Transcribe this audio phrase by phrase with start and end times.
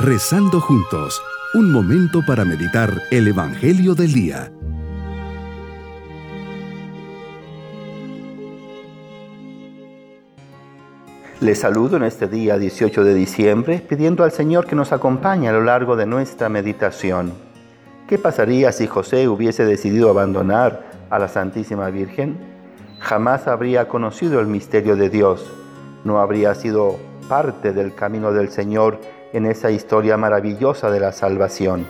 [0.00, 1.20] Rezando juntos,
[1.54, 4.52] un momento para meditar el Evangelio del Día.
[11.40, 15.52] Les saludo en este día 18 de diciembre pidiendo al Señor que nos acompañe a
[15.52, 17.32] lo largo de nuestra meditación.
[18.06, 22.38] ¿Qué pasaría si José hubiese decidido abandonar a la Santísima Virgen?
[23.00, 25.50] Jamás habría conocido el misterio de Dios,
[26.04, 31.86] no habría sido parte del camino del Señor en esa historia maravillosa de la salvación.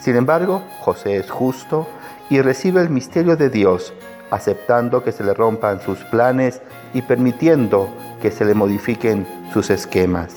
[0.00, 1.86] Sin embargo, José es justo
[2.28, 3.92] y recibe el misterio de Dios,
[4.30, 6.60] aceptando que se le rompan sus planes
[6.94, 7.88] y permitiendo
[8.20, 10.34] que se le modifiquen sus esquemas.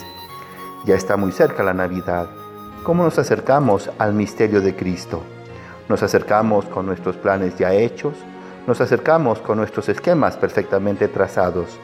[0.86, 2.28] Ya está muy cerca la Navidad.
[2.84, 5.24] ¿Cómo nos acercamos al misterio de Cristo?
[5.90, 8.14] Nos acercamos con nuestros planes ya hechos,
[8.68, 11.80] nos acercamos con nuestros esquemas perfectamente trazados,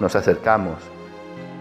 [0.00, 0.76] nos acercamos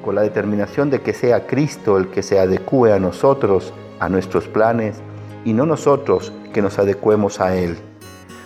[0.02, 4.48] con la determinación de que sea Cristo el que se adecue a nosotros, a nuestros
[4.48, 5.02] planes,
[5.46, 7.77] y no nosotros que nos adecuemos a Él.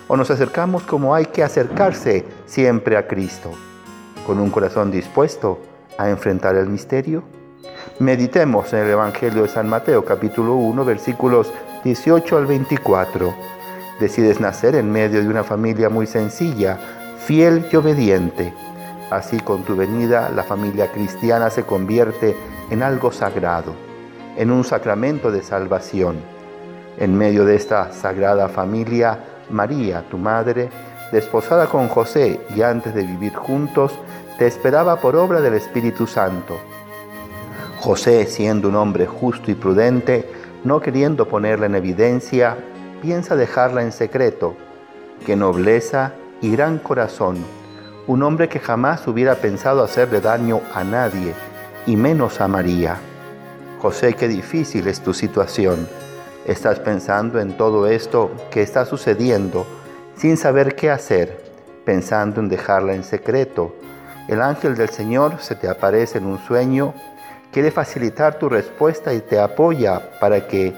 [0.08, 3.52] O nos acercamos como hay que acercarse siempre a Cristo
[4.26, 5.59] con un corazón dispuesto
[5.98, 7.23] a enfrentar el misterio?
[8.00, 11.52] Meditemos en el Evangelio de San Mateo capítulo 1 versículos
[11.83, 13.33] 18 al 24.
[14.00, 16.78] Decides nacer en medio de una familia muy sencilla,
[17.26, 18.53] fiel y obediente.
[19.11, 22.36] Así con tu venida la familia cristiana se convierte
[22.72, 23.73] en algo sagrado,
[24.36, 26.17] en un sacramento de salvación.
[26.98, 30.70] En medio de esta sagrada familia, María, tu madre,
[31.11, 33.94] desposada con José y antes de vivir juntos,
[34.39, 36.58] te esperaba por obra del Espíritu Santo.
[37.80, 40.28] José, siendo un hombre justo y prudente,
[40.64, 42.58] no queriendo ponerla en evidencia,
[43.02, 44.56] piensa dejarla en secreto.
[45.26, 47.38] Qué nobleza y gran corazón.
[48.08, 51.34] Un hombre que jamás hubiera pensado hacerle daño a nadie,
[51.88, 52.98] y menos a María.
[53.81, 55.88] José, qué difícil es tu situación.
[56.45, 59.66] Estás pensando en todo esto que está sucediendo
[60.16, 61.43] sin saber qué hacer,
[61.83, 63.76] pensando en dejarla en secreto.
[64.27, 66.93] El ángel del Señor se te aparece en un sueño,
[67.52, 70.76] quiere facilitar tu respuesta y te apoya para que,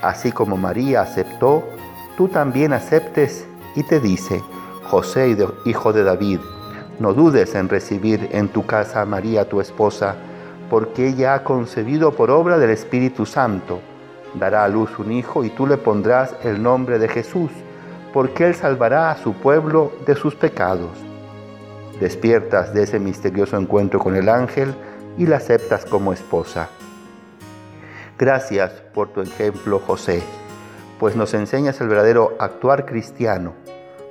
[0.00, 1.62] así como María aceptó,
[2.16, 3.44] tú también aceptes
[3.76, 4.42] y te dice,
[4.84, 5.36] José,
[5.66, 6.40] hijo de David,
[7.00, 10.14] no dudes en recibir en tu casa a María tu esposa,
[10.70, 13.80] porque ella ha concebido por obra del Espíritu Santo.
[14.34, 17.50] Dará a luz un hijo y tú le pondrás el nombre de Jesús
[18.12, 20.90] porque Él salvará a su pueblo de sus pecados.
[22.00, 24.74] Despiertas de ese misterioso encuentro con el ángel
[25.18, 26.68] y la aceptas como esposa.
[28.18, 30.22] Gracias por tu ejemplo, José,
[30.98, 33.54] pues nos enseñas el verdadero actuar cristiano.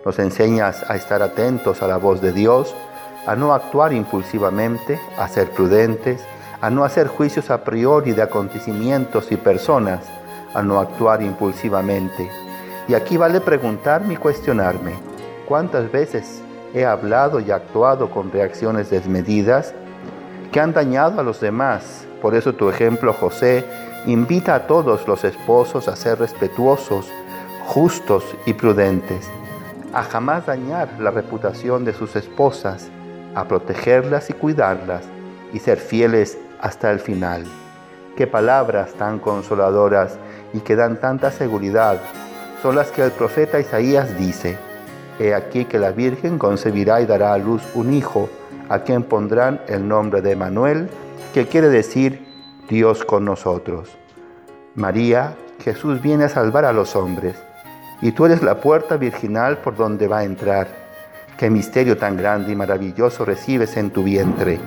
[0.06, 2.76] Nos enseñas a estar atentos a la voz de Dios,
[3.28, 6.24] a no actuar impulsivamente, a ser prudentes,
[6.62, 10.06] a no hacer juicios a priori de acontecimientos y personas,
[10.54, 12.30] a no actuar impulsivamente
[12.90, 14.94] y aquí vale preguntarme y cuestionarme,
[15.48, 16.42] ¿cuántas veces
[16.74, 19.76] he hablado y actuado con reacciones desmedidas
[20.52, 22.08] que han dañado a los demás?
[22.20, 23.64] Por eso tu ejemplo, José,
[24.08, 27.06] invita a todos los esposos a ser respetuosos,
[27.68, 29.30] justos y prudentes,
[29.94, 32.89] a jamás dañar la reputación de sus esposas,
[33.35, 35.03] a protegerlas y cuidarlas
[35.53, 37.45] y ser fieles hasta el final.
[38.16, 40.17] Qué palabras tan consoladoras
[40.53, 42.00] y que dan tanta seguridad
[42.61, 44.57] son las que el profeta Isaías dice,
[45.19, 48.29] He aquí que la Virgen concebirá y dará a luz un hijo,
[48.69, 50.89] a quien pondrán el nombre de Manuel,
[51.33, 52.25] que quiere decir
[52.69, 53.97] Dios con nosotros.
[54.75, 57.35] María, Jesús viene a salvar a los hombres,
[58.02, 60.68] y tú eres la puerta virginal por donde va a entrar.
[61.38, 64.60] Qué misterio tan grande y maravilloso recibes en tu vientre.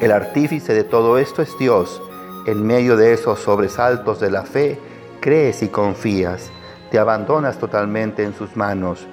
[0.00, 2.02] El artífice de todo esto es Dios.
[2.46, 4.78] En medio de esos sobresaltos de la fe,
[5.20, 6.50] crees y confías
[6.90, 9.06] te abandonas totalmente en sus manos.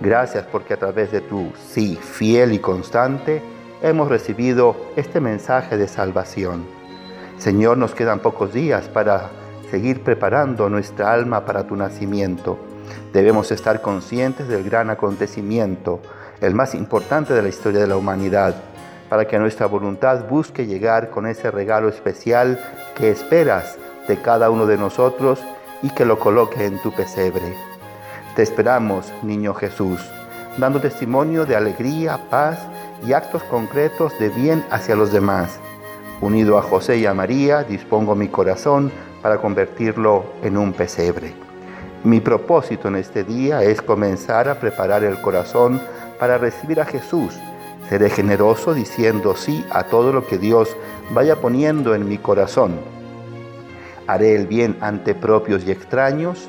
[0.00, 3.42] Gracias porque a través de tu sí fiel y constante
[3.82, 6.64] hemos recibido este mensaje de salvación.
[7.38, 9.30] Señor, nos quedan pocos días para
[9.70, 12.58] seguir preparando nuestra alma para tu nacimiento.
[13.12, 16.00] Debemos estar conscientes del gran acontecimiento,
[16.40, 18.54] el más importante de la historia de la humanidad,
[19.08, 22.58] para que nuestra voluntad busque llegar con ese regalo especial
[22.94, 25.40] que esperas de cada uno de nosotros
[25.82, 27.54] y que lo coloque en tu pesebre.
[28.34, 30.00] Te esperamos, niño Jesús,
[30.58, 32.58] dando testimonio de alegría, paz
[33.06, 35.58] y actos concretos de bien hacia los demás.
[36.20, 38.90] Unido a José y a María, dispongo mi corazón
[39.22, 41.32] para convertirlo en un pesebre.
[42.04, 45.80] Mi propósito en este día es comenzar a preparar el corazón
[46.18, 47.34] para recibir a Jesús.
[47.88, 50.76] Seré generoso diciendo sí a todo lo que Dios
[51.10, 52.78] vaya poniendo en mi corazón
[54.08, 56.48] Haré el bien ante propios y extraños.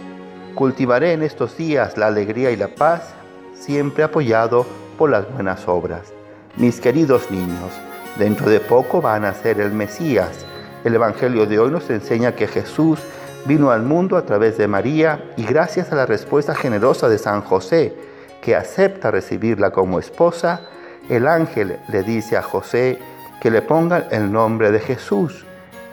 [0.56, 3.13] Cultivaré en estos días la alegría y la paz,
[3.54, 4.66] siempre apoyado
[4.98, 6.13] por las buenas obras.
[6.56, 7.74] Mis queridos niños,
[8.18, 10.46] dentro de poco van a ser el Mesías.
[10.84, 13.00] El Evangelio de hoy nos enseña que Jesús
[13.46, 17.42] vino al mundo a través de María y gracias a la respuesta generosa de San
[17.42, 17.94] José,
[18.42, 20.62] que acepta recibirla como esposa,
[21.10, 23.00] el ángel le dice a José
[23.42, 25.46] que le ponga el nombre de Jesús,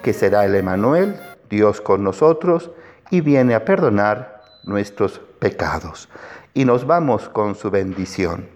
[0.02, 1.16] que será el Emanuel,
[1.48, 2.70] Dios con nosotros,
[3.10, 6.08] y viene a perdonar nuestros pecados.
[6.54, 8.55] Y nos vamos con su bendición.